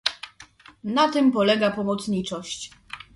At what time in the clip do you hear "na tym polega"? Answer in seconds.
0.83-1.71